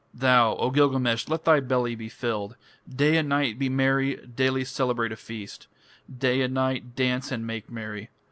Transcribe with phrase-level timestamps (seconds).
[0.15, 2.55] Thou, O Gilgamesh, let thy belly be filled!
[2.89, 5.67] Day and night be merry, Daily celebrate a feast,
[6.17, 8.09] Day and night dance and make merry!